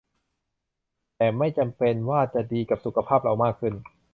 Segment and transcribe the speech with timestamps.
[1.17, 3.73] แต่ไม่จำเป็นว่าจะดีกับสุขภาพเรามากขึ้น